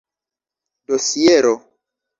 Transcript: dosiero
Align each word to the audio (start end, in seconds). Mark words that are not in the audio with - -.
dosiero 0.87 1.53